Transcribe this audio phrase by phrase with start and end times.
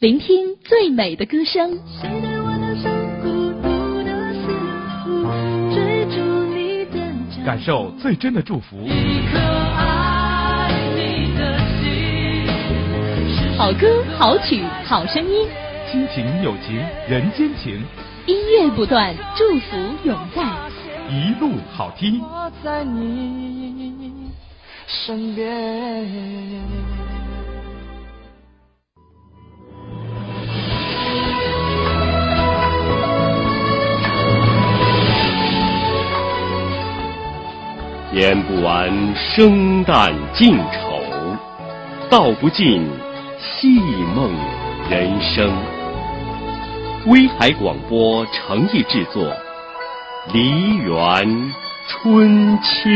[0.00, 1.78] 聆听最美的歌声。
[2.00, 2.90] 谁对我的伤
[3.20, 4.48] 孤独的似
[5.04, 5.10] 乎
[5.74, 6.16] 追逐
[6.54, 8.78] 你的感受最真的祝福。
[8.86, 9.38] 一颗
[9.76, 12.48] 爱你的心
[13.58, 15.46] 好歌、好曲、好声音，
[15.92, 16.76] 亲情友情
[17.06, 17.84] 人间情，
[18.24, 20.42] 音乐不断，祝福永在。
[21.10, 22.22] 一路好听。
[22.22, 24.30] 我在你
[24.86, 26.08] 身边。
[38.12, 41.00] 演不完生旦净丑，
[42.10, 42.84] 道不尽
[43.38, 43.78] 戏
[44.16, 44.34] 梦
[44.90, 45.48] 人生。
[47.06, 49.22] 威海广播诚意制作，
[50.32, 51.52] 《梨园
[51.86, 52.90] 春秋》。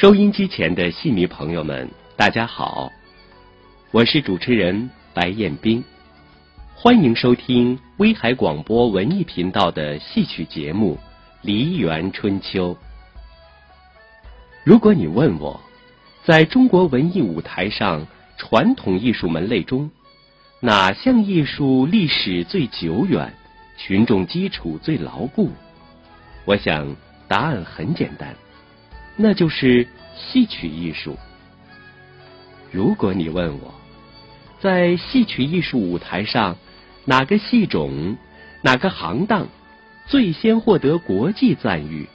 [0.00, 2.90] 收音机前的戏迷朋友们，大家好，
[3.90, 5.84] 我是主持人白彦斌，
[6.74, 10.96] 欢迎收听威海广播文艺频道的戏曲节目
[11.42, 12.74] 《梨园春秋》。
[14.64, 15.60] 如果你问我，
[16.24, 18.06] 在中国文艺舞台上
[18.38, 19.90] 传统艺术门类中，
[20.60, 23.30] 哪项艺术历史最久远，
[23.76, 25.50] 群众基础最牢固？
[26.46, 26.96] 我想
[27.28, 28.34] 答案很简单。
[29.22, 31.18] 那就是戏曲艺术。
[32.72, 33.74] 如果你问我，
[34.60, 36.56] 在戏曲艺术舞台上，
[37.04, 38.16] 哪个戏种、
[38.62, 39.46] 哪个行当
[40.06, 42.08] 最先获得国际赞誉，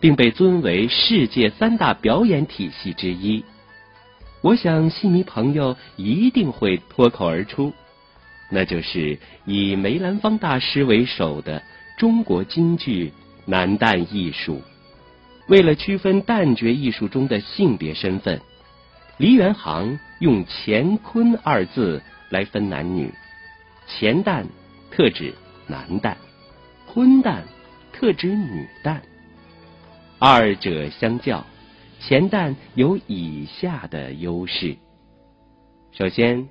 [0.00, 3.44] 并被尊为世界三大表演体系之一，
[4.40, 7.72] 我想戏迷朋友一定会脱口而出，
[8.50, 11.62] 那就是以梅兰芳大师为首的
[11.96, 13.12] 中国京剧
[13.46, 14.60] 男旦艺术。
[15.48, 18.38] 为了区分旦角艺术中的性别身份，
[19.16, 23.10] 梨园行用“乾坤”二字来分男女。
[23.88, 24.44] 乾旦
[24.90, 25.32] 特指
[25.66, 26.16] 男旦，
[26.86, 27.40] 坤旦
[27.94, 28.98] 特指女旦。
[30.18, 31.46] 二者相较，
[31.98, 34.76] 乾旦有以下的优势：
[35.92, 36.46] 首先，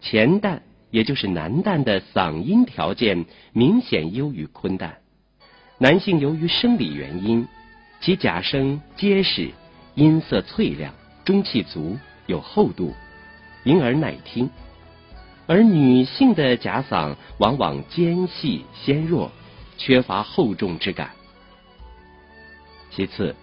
[0.00, 0.60] 乾旦
[0.92, 4.92] 也就是男旦的嗓音条件明显优于坤旦，
[5.78, 7.44] 男性由于生理原因。
[8.04, 9.50] 其假声结实，
[9.94, 10.92] 音色脆亮，
[11.24, 12.94] 中气足，有厚度，
[13.62, 14.46] 因而耐听；
[15.46, 19.32] 而女性的假嗓往往尖细纤弱，
[19.78, 21.12] 缺乏厚重之感。
[22.90, 23.34] 其次，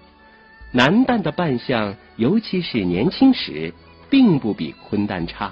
[0.72, 3.74] 男旦的扮相，尤其是年轻时，
[4.12, 5.52] 并不比坤旦差。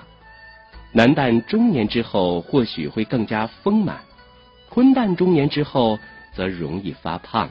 [0.92, 4.02] 男旦中年之后或许会更加丰满，
[4.70, 5.98] 坤旦中年之后
[6.32, 7.50] 则容易发胖。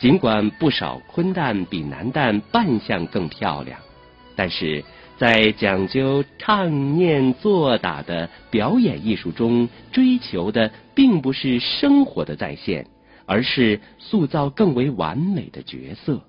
[0.00, 3.78] 尽管不少坤旦比男旦扮相更漂亮，
[4.34, 4.82] 但是
[5.18, 12.86] 在讲究唱念做打的表演艺术中，追求的并不是生活的再现，
[13.26, 16.22] 而是塑造更为完美的角色。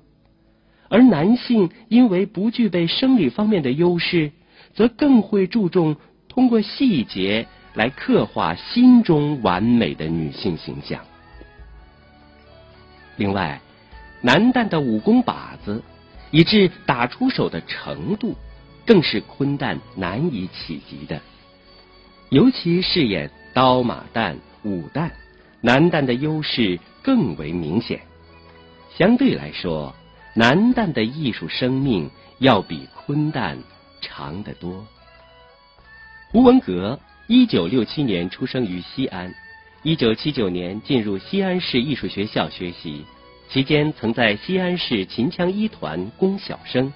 [0.90, 4.34] 而男性因为不具备生理方面的优势，
[4.74, 5.96] 则更会注重
[6.28, 11.06] 通过细节来刻画心中完美的女性形象。
[13.22, 13.62] 另外，
[14.22, 15.84] 男旦的武功把子，
[16.32, 18.36] 以致打出手的程度，
[18.84, 21.22] 更是坤旦难以企及的。
[22.30, 25.12] 尤其饰演刀马旦、武旦，
[25.62, 28.02] 男旦的优势更为明显。
[28.98, 29.94] 相对来说，
[30.34, 32.10] 男旦的艺术生命
[32.40, 33.56] 要比坤旦
[34.02, 34.84] 长得多。
[36.34, 39.32] 吴文阁，一九六七年出生于西安。
[39.84, 43.04] 一九七九年进入西安市艺术学校学习，
[43.50, 46.94] 期间曾在西安市秦腔一团攻小生，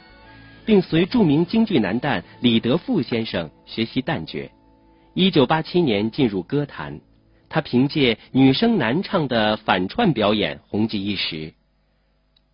[0.68, 4.51] 并随著名京剧男旦李德富先生学习旦角。
[5.16, 7.02] 一九八七年进入歌坛，
[7.49, 11.55] 他凭借女声男唱的反串表演红极一时。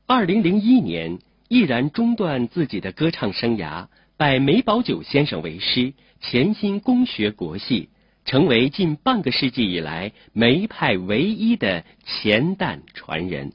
[0.07, 1.19] 二零零一年，
[1.49, 7.89] 毅然中断自己的歌唱生涯，拜梅葆玖先生为师，潜心攻学国戏。
[8.23, 13.51] 成为近半个世纪以来梅派唯一的前旦传人，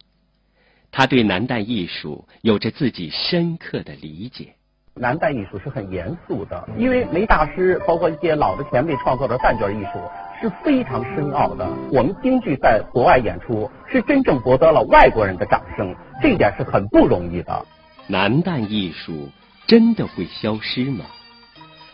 [0.90, 4.54] 他对南旦艺术有着自己深刻的理解。
[4.98, 10.00] 南旦艺术是很严肃的，因为梅大师包括一些老的前辈创作的旦角艺术
[10.40, 11.70] 是非常深奥的。
[11.92, 17.66] 我们京剧在国外演出是真正博得了外国人的掌声，这一点是很不容易的。
[18.08, 19.28] 南旦艺术
[19.66, 21.04] 真的会消失吗？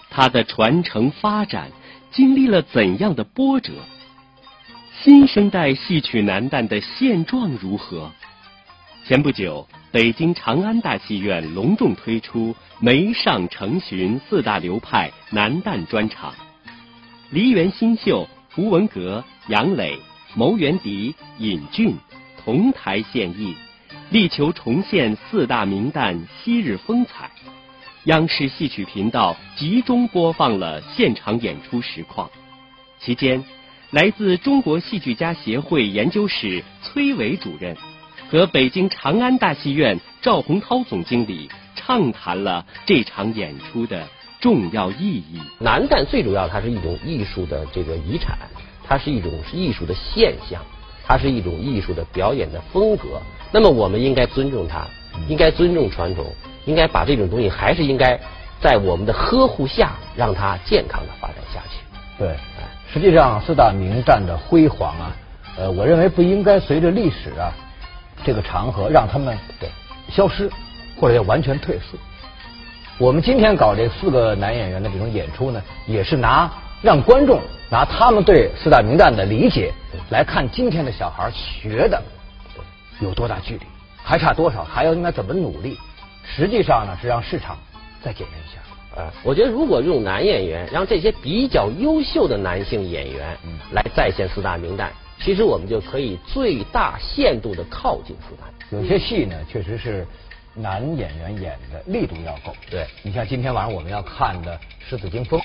[0.08, 1.70] 它的传承发展。
[2.12, 3.72] 经历了怎样的波折？
[5.02, 8.12] 新生代戏曲男旦的现状如何？
[9.06, 16.34] 前不久，北京长安大戏院隆重推出梅上成荀四大流派男旦专场，
[17.30, 19.98] 梨园新秀胡文阁、杨磊、
[20.34, 21.96] 牟元迪、尹俊
[22.44, 23.56] 同台献艺，
[24.10, 27.30] 力求重现四大名旦昔日风采。
[28.06, 32.28] 央视戏曲频道集中播放了现场演出实况，
[33.00, 33.44] 期间，
[33.90, 37.76] 来自中国戏剧家协会研究室崔伟主任
[38.28, 44.08] 和北京长安大戏院赵洪涛总经理畅谈了这场演出的
[44.40, 45.40] 重要意义。
[45.60, 48.36] 男旦最主要，它是一种艺术的这个遗产，
[48.84, 50.60] 它是一种艺术的现象，
[51.04, 53.22] 它是一种艺术的表演的风格。
[53.52, 54.88] 那么我们应该尊重它，
[55.28, 56.34] 应该尊重传统，
[56.64, 58.18] 应该把这种东西还是应该
[58.60, 61.78] 在我们的呵护下，让它健康的发展下去。
[62.18, 62.36] 对，
[62.92, 65.16] 实际上四大名旦的辉煌啊，
[65.58, 67.52] 呃，我认为不应该随着历史啊
[68.24, 69.68] 这个长河让他们对
[70.08, 70.48] 消失，
[71.00, 71.98] 或者要完全退缩。
[72.98, 76.48] 我们今天搞这四个男演员的这种演出呢，也是拿
[76.82, 79.72] 让观众拿他们对四大名旦的理解
[80.10, 82.00] 来看今天的小孩学的
[83.00, 83.62] 有多大距离，
[84.04, 85.76] 还差多少，还要应该怎么努力。
[86.24, 87.58] 实际上呢，是让市场
[88.02, 88.60] 再检验一下。
[88.94, 94.88] 呃，我觉得如果用男演员，让这些比较优秀的男性演员嗯来再现四大名旦，
[95.18, 98.44] 其实我们就可以最大限度的靠近四大。
[98.70, 100.06] 有些戏呢，确实是
[100.54, 102.54] 男演员演的力度要够。
[102.70, 105.40] 对你像今天晚上我们要看的《狮子惊风》，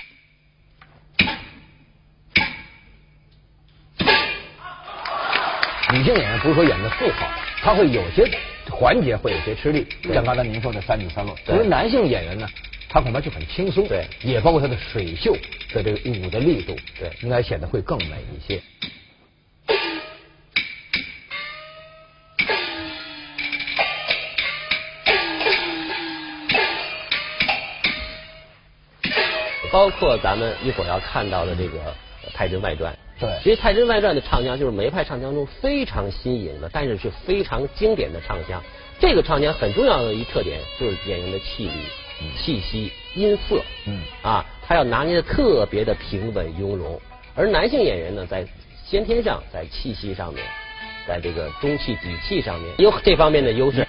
[5.94, 7.30] 女性演员不是说演的不好，
[7.62, 8.30] 她会有些
[8.70, 11.36] 环节会有些吃力，像刚才您说的三举三落。
[11.46, 12.48] 对因为男性演员呢，
[12.90, 15.34] 他恐怕就很轻松，对也包括他的水袖
[15.74, 18.62] 的这个舞的力度，对应该显得会更美一些。
[29.70, 31.78] 包括咱们一会儿要看到的这个
[32.34, 32.94] 《太真外传》。
[33.20, 38.62] 对其实《太真外传》的唱腔就是梅派唱腔中非常新颖的，但是却非常经典的唱腔。
[39.00, 41.74] 这个唱腔很重要的一特点就是演员的气力、
[42.38, 43.62] 气息、音色。
[43.86, 47.00] 嗯啊，他要拿捏的特别的平稳雍容。
[47.36, 48.46] 而男性演员呢，在
[48.86, 50.46] 先天上，在气息上面，
[51.08, 53.78] 在这个中气底气上面有这方面的优势。
[53.78, 53.88] 也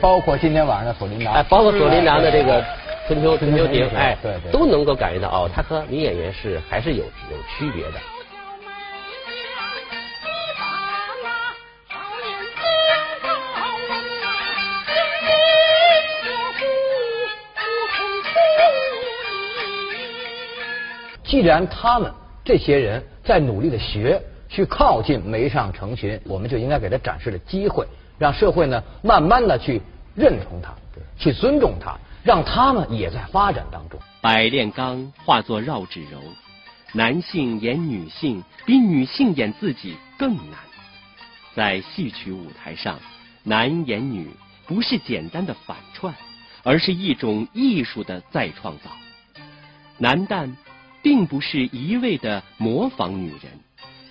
[0.00, 2.64] 包括今天晚上的《索林达》，哎，包括索林达的这个
[3.06, 4.52] 春秋春秋亭，哎，对对。
[4.52, 7.92] 都能够感觉到哦，他和女演员是还是有有区别的。
[21.24, 22.10] 既然他们
[22.42, 27.86] 这些人在努力的学，去靠近梅上成群，我们就应该给他展示的机会，
[28.18, 29.80] 让社会呢慢慢的去
[30.14, 30.74] 认同他，
[31.18, 34.00] 去尊重他，让他们也在发展当中。
[34.20, 36.20] 百炼钢化作绕指柔，
[36.92, 40.58] 男性演女性比女性演自己更难。
[41.54, 42.98] 在戏曲舞台上，
[43.44, 44.30] 男演女
[44.66, 46.14] 不是简单的反串，
[46.64, 48.90] 而是一种艺术的再创造。
[49.96, 50.54] 男旦
[51.02, 53.60] 并不是一味的模仿女人，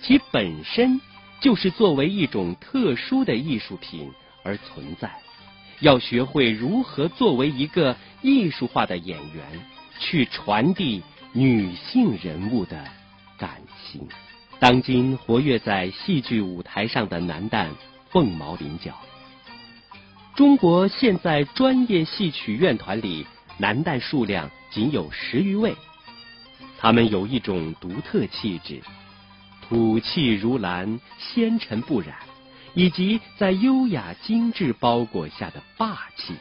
[0.02, 1.00] 其本身
[1.40, 4.10] 就是作为一种特殊的艺术品
[4.42, 5.10] 而存在。
[5.80, 9.44] 要学会如何作为一个艺术化的演员，
[10.00, 11.02] 去传递
[11.32, 12.84] 女性人物的
[13.38, 14.08] 感情。
[14.58, 17.68] 当今活跃在戏剧舞台上的男旦
[18.10, 18.92] 凤毛麟角。
[20.34, 23.24] 中国现在专业戏曲院团里，
[23.56, 25.76] 男旦数量仅有十余位。
[26.76, 28.80] 他们有一种独特气质，
[29.68, 32.16] 吐气如兰，纤尘不染，
[32.72, 36.34] 以及在优雅精致包裹下的霸气。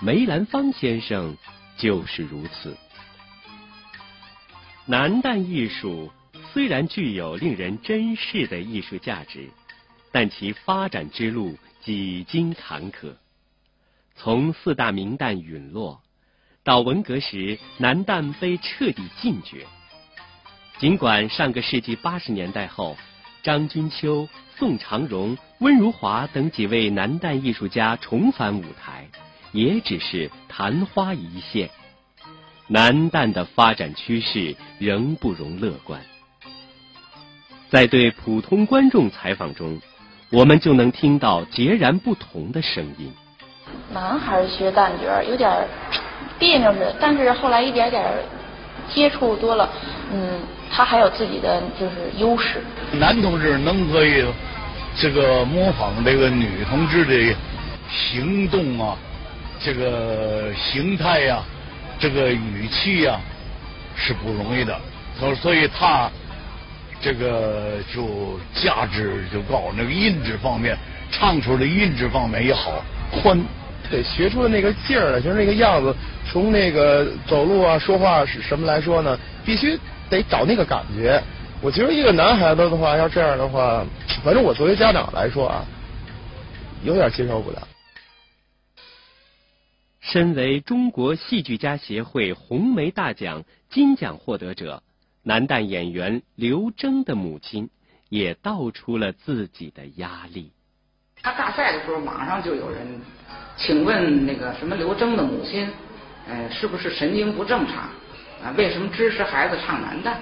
[0.00, 1.36] 梅兰芳先生
[1.76, 2.74] 就是如此。
[4.86, 6.10] 南旦艺术
[6.54, 9.50] 虽然具有令人珍视的艺术价值，
[10.10, 13.12] 但其发展之路几经坎坷。
[14.16, 16.00] 从四大名旦陨落，
[16.64, 19.66] 到文革时南旦被彻底禁绝。
[20.80, 22.96] 尽管上个世纪八十年代后，
[23.42, 29.06] 张君秋、宋长荣、温如华等几位男旦艺术家重返舞台，
[29.52, 31.68] 也只是昙花一现。
[32.66, 36.00] 男旦的发展趋势仍不容乐观。
[37.68, 39.78] 在对普通观众采访中，
[40.30, 43.12] 我们就能听到截然不同的声音。
[43.92, 45.68] 男孩学旦角有点
[46.38, 48.02] 别扭似的，但是后来一点点
[48.88, 49.68] 接触多了，
[50.10, 50.40] 嗯，
[50.70, 52.62] 他还有自己的就是优势。
[52.92, 54.24] 男同志能可以
[54.96, 57.36] 这个模仿这个女同志的
[57.90, 58.96] 行动啊，
[59.60, 61.42] 这个形态呀、
[61.98, 63.18] 这个语气呀、
[63.96, 64.78] 是不容易的。
[65.18, 66.08] 所所以他
[67.00, 70.76] 这个就价值就高，那个音质方面，
[71.10, 73.38] 唱出的音质方面也好，宽。
[73.90, 75.92] 对，学出的那个劲儿了，就是那个样子，
[76.30, 79.18] 从那个走路啊、说话是什么来说呢？
[79.44, 79.76] 必须
[80.10, 81.22] 得找那个感觉。
[81.62, 83.84] 我觉得一个男孩子的话，要这样的话，
[84.24, 85.64] 反正我作为家长来说啊，
[86.82, 87.68] 有点接受不了。
[90.00, 94.82] 身为中国戏剧家协会红梅大奖金奖获得者，
[95.22, 97.68] 男旦演员刘铮的母亲
[98.08, 100.52] 也道出了自己的压力。
[101.22, 103.00] 他大赛的时候，马上就有人
[103.58, 105.70] 请问那个什么刘铮的母亲，
[106.26, 107.90] 呃，是不是神经不正常
[108.42, 108.54] 啊？
[108.56, 110.14] 为什么支持孩子唱男旦？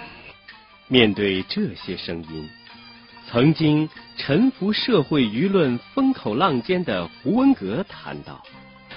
[0.88, 2.48] 面对这些声音，
[3.30, 8.42] 曾经沉浮社会舆论风口浪尖的胡文革谈到。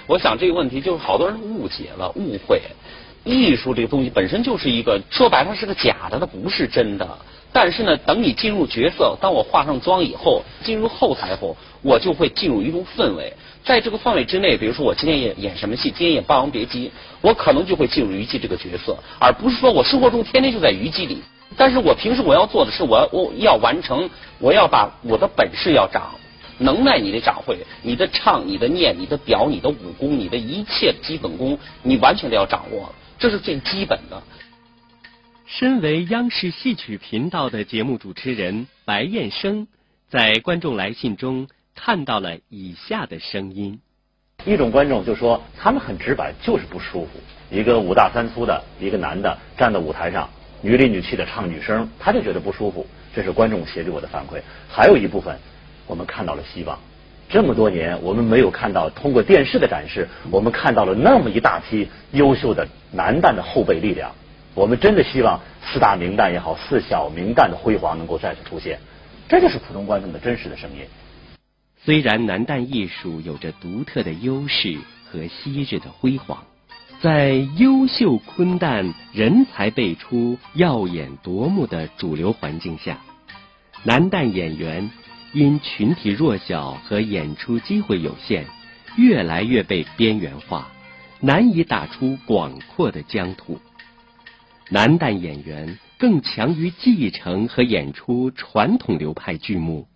[0.06, 2.62] 我想这个问题就是好多人误解了、误会。
[3.24, 7.08] 艺术这个东西本身就是一个说白了是个假的，它不是真的。
[7.52, 13.32] 但是呢，等你进入角色，当我化上妆以后，进入后台后，我就会进入一种氛围。
[13.62, 16.88] 在这个范围之内，比如说我今天演演什么戏，今天演《霸王别姬》，
[17.20, 21.22] 我可能就会进入虞姬这个角色，而不是说我生活中天天就在虞姬里。
[21.56, 26.14] 但是我平时我要做的是，我要我要完成，我要把我的本事要长。
[26.58, 34.20] 能耐你得长会，你的唱、你的念、你的表、你的武功、你的一切基本功，你完全都要掌握了，这是最基本的。
[35.46, 39.68] 身为央视戏曲频道的节目主持人白燕生，
[40.08, 43.78] 在观众来信中看到了以下的声音：
[44.44, 47.10] 一种观众就说他们很直白，就是不舒服。
[47.48, 50.28] 一个五大三粗的一个男的站在舞台上，
[50.60, 52.84] 女里女气的唱女声，他就觉得不舒服。
[53.14, 54.42] 这是观众写给我的反馈。
[54.68, 55.38] 还有一部分。
[55.86, 56.78] 我们看到了希望，
[57.32, 64.12] 这么多年我们没有看到通过电视的展示，我们看到了那么一大批优秀的男旦的后备力量。
[64.54, 68.78] 我们真的希望四大名旦也好，四小名旦的辉煌能够再次出现。
[69.30, 70.84] 这就是普通观众的真实的声音。
[71.82, 74.76] 虽然男旦艺术有着独特的优势
[75.10, 76.44] 和昔日的辉煌，
[77.00, 82.98] 在优秀昆旦人才辈出、耀眼夺目的主流环境下，
[83.84, 84.90] 男旦演员。
[85.32, 88.44] 因群体弱小和演出机会有限，
[88.96, 90.70] 越来越被边缘化，
[91.20, 93.58] 难以打出广阔的疆土。
[94.68, 99.86] 男旦演员更强于继承和演出传统流派剧目，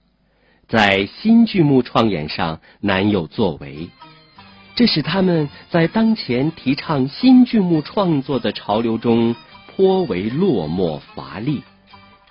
[0.68, 3.90] 在新剧目创演上难有作为，
[4.74, 9.36] 这使他们在当前提倡新剧目创作的潮流中
[9.68, 11.62] 颇为落寞乏力。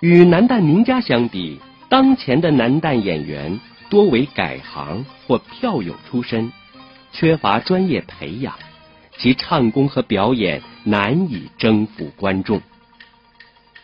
[0.00, 1.60] 与男旦名家相比。
[1.98, 6.52] 当前的男旦演员多为改行或票友出身，
[7.10, 8.54] 缺乏专业培养，
[9.16, 12.60] 其唱功和表演难以征服观众。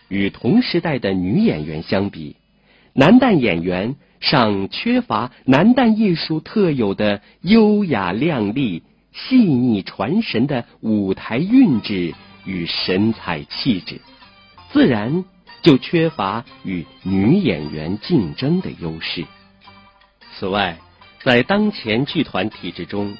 [0.09, 2.37] 与同时代的女演员相比，
[2.93, 8.83] 男旦演员尚缺乏男旦艺术特有的优雅靓丽、
[9.15, 12.13] 细腻传神的舞台韵致
[12.45, 14.03] 与神采气质，
[14.71, 15.25] 自然。
[15.63, 19.25] 就缺乏与女演员竞争的优势。
[20.35, 20.77] 此外，
[21.23, 23.17] 在当前剧团体制中，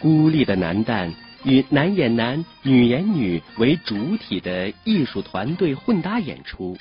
[0.00, 1.12] 孤立的男旦
[1.44, 6.78] 与男演男、女演女为主体的艺术团队混搭演出，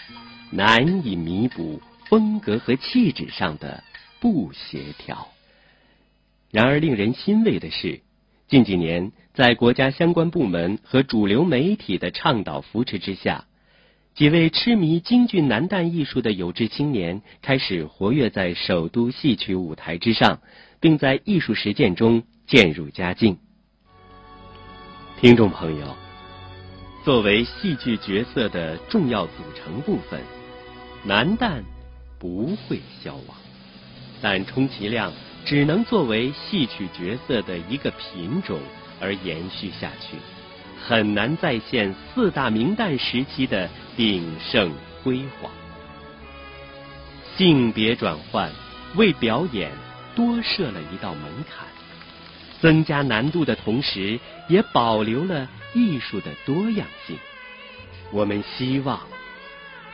[0.49, 3.83] 难以弥补风格和气质上的
[4.19, 5.27] 不协调。
[6.51, 8.01] 然而，令人欣慰的是，
[8.47, 13.45] 近几年在国家相关部门和主流媒体的倡导扶持之下。
[14.13, 20.41] 几位痴迷京剧男旦艺术的有志青年开始活跃在首都戏曲舞台之上，
[20.81, 23.37] 并在艺术实践中渐入佳境。
[25.19, 25.95] 听众朋友，
[27.05, 30.19] 作为戏剧角色的重要组成部分，
[31.05, 31.63] 男旦
[32.19, 33.37] 不会消亡，
[34.21, 35.13] 但充其量
[35.45, 38.59] 只能作为戏曲角色的一个品种
[38.99, 40.17] 而延续下去。
[40.87, 44.71] 很难再现四大名旦时期的鼎盛
[45.03, 45.51] 辉煌。
[47.37, 48.51] 性别转换
[48.95, 49.71] 为表演
[50.15, 51.65] 多设了一道门槛。
[52.59, 57.17] 增加难度的同时，也保留了艺术的多样性。
[58.11, 59.01] 我们希望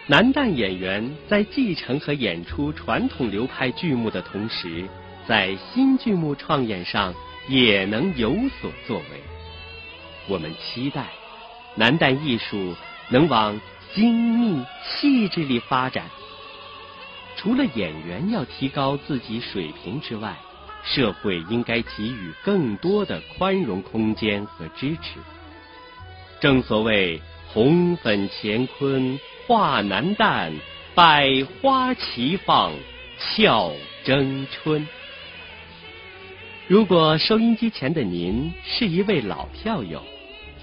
[0.05, 4.85] 男旦演员在继承和演出传统流派剧目的同时，
[5.25, 7.13] 在新剧目创演上
[7.47, 9.36] 也能有所作为。
[10.27, 11.07] 我们期待
[11.75, 12.75] 男旦艺术
[13.09, 13.59] 能往
[13.95, 16.05] 精密细致里发展。
[17.35, 20.35] 除了演员要提高自己水平之外，
[20.83, 25.19] 社会应该给予更多的宽容空间和支持。
[26.39, 27.21] 正所谓
[27.53, 30.51] “红粉乾坤画男旦，
[30.95, 32.73] 百花齐放
[33.19, 34.87] 俏争春”。
[36.67, 40.03] 如果收音机前的您是一位老票友，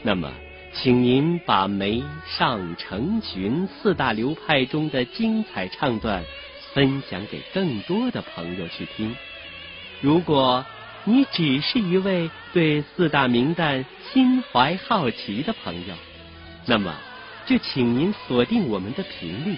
[0.07, 0.31] 那么，
[0.75, 6.23] 请您把梅、上、成群四大流派中的精彩唱段
[6.75, 9.17] 分享给更多的朋友去听。
[10.03, 10.67] 如果
[11.05, 15.95] 你只是一位对四大名旦心怀好奇的朋友，
[16.67, 16.95] 那么
[17.47, 19.55] 就请您锁定我们的频率，《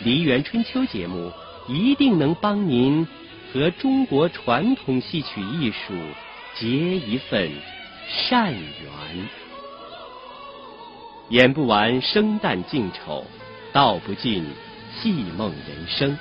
[0.00, 1.30] 梨园春秋》节目
[1.68, 3.06] 一定能帮您
[3.52, 5.94] 和中国传统戏曲艺术
[6.56, 7.52] 结一份
[8.08, 9.43] 善缘。
[11.30, 13.24] 演不完生旦净丑，
[13.72, 14.44] 道不尽
[14.92, 16.16] 戏梦人生。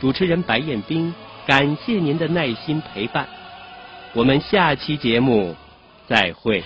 [0.00, 1.14] 主持人白彦斌，
[1.46, 3.28] 感谢您的耐心陪伴，
[4.14, 5.54] 我们下期节目
[6.08, 6.64] 再会。